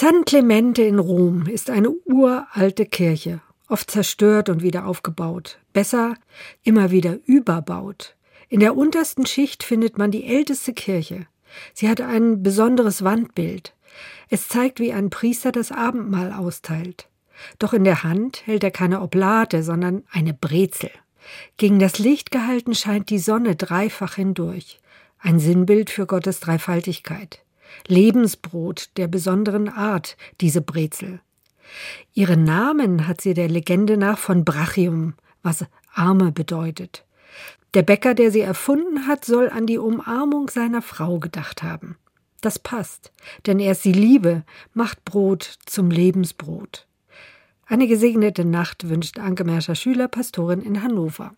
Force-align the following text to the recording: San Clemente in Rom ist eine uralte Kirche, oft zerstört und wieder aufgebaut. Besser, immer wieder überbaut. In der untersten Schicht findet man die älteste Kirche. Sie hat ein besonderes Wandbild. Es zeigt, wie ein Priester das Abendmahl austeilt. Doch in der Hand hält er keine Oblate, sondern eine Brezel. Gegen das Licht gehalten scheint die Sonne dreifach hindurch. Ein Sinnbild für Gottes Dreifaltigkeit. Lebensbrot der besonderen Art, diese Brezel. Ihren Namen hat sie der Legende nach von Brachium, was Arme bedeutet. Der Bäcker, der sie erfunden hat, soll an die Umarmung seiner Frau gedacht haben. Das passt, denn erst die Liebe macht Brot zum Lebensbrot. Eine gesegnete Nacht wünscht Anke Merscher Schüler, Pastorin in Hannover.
San 0.00 0.24
Clemente 0.24 0.82
in 0.82 1.00
Rom 1.00 1.46
ist 1.48 1.70
eine 1.70 1.90
uralte 1.90 2.86
Kirche, 2.86 3.40
oft 3.68 3.90
zerstört 3.90 4.48
und 4.48 4.62
wieder 4.62 4.86
aufgebaut. 4.86 5.58
Besser, 5.72 6.14
immer 6.62 6.92
wieder 6.92 7.18
überbaut. 7.24 8.14
In 8.48 8.60
der 8.60 8.76
untersten 8.76 9.26
Schicht 9.26 9.64
findet 9.64 9.98
man 9.98 10.12
die 10.12 10.22
älteste 10.22 10.72
Kirche. 10.72 11.26
Sie 11.74 11.88
hat 11.88 12.00
ein 12.00 12.44
besonderes 12.44 13.02
Wandbild. 13.02 13.74
Es 14.30 14.46
zeigt, 14.46 14.78
wie 14.78 14.92
ein 14.92 15.10
Priester 15.10 15.50
das 15.50 15.72
Abendmahl 15.72 16.32
austeilt. 16.32 17.08
Doch 17.58 17.72
in 17.72 17.82
der 17.82 18.04
Hand 18.04 18.46
hält 18.46 18.62
er 18.62 18.70
keine 18.70 19.00
Oblate, 19.00 19.64
sondern 19.64 20.04
eine 20.12 20.32
Brezel. 20.32 20.92
Gegen 21.56 21.80
das 21.80 21.98
Licht 21.98 22.30
gehalten 22.30 22.76
scheint 22.76 23.10
die 23.10 23.18
Sonne 23.18 23.56
dreifach 23.56 24.14
hindurch. 24.14 24.78
Ein 25.18 25.40
Sinnbild 25.40 25.90
für 25.90 26.06
Gottes 26.06 26.38
Dreifaltigkeit. 26.38 27.42
Lebensbrot 27.86 28.90
der 28.96 29.08
besonderen 29.08 29.68
Art, 29.68 30.16
diese 30.40 30.60
Brezel. 30.60 31.20
Ihren 32.14 32.44
Namen 32.44 33.06
hat 33.06 33.20
sie 33.20 33.34
der 33.34 33.48
Legende 33.48 33.96
nach 33.96 34.18
von 34.18 34.44
Brachium, 34.44 35.14
was 35.42 35.64
Arme 35.92 36.32
bedeutet. 36.32 37.04
Der 37.74 37.82
Bäcker, 37.82 38.14
der 38.14 38.30
sie 38.30 38.40
erfunden 38.40 39.06
hat, 39.06 39.24
soll 39.24 39.50
an 39.50 39.66
die 39.66 39.78
Umarmung 39.78 40.48
seiner 40.48 40.82
Frau 40.82 41.18
gedacht 41.18 41.62
haben. 41.62 41.96
Das 42.40 42.58
passt, 42.58 43.12
denn 43.46 43.58
erst 43.58 43.84
die 43.84 43.92
Liebe 43.92 44.44
macht 44.72 45.04
Brot 45.04 45.58
zum 45.66 45.90
Lebensbrot. 45.90 46.86
Eine 47.66 47.86
gesegnete 47.86 48.44
Nacht 48.44 48.88
wünscht 48.88 49.18
Anke 49.18 49.44
Merscher 49.44 49.74
Schüler, 49.74 50.08
Pastorin 50.08 50.62
in 50.62 50.82
Hannover. 50.82 51.34